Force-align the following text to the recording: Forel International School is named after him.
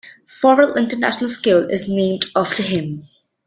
Forel 0.25 0.77
International 0.77 1.29
School 1.29 1.69
is 1.69 1.87
named 1.87 2.25
after 2.35 2.63
him. 2.63 3.03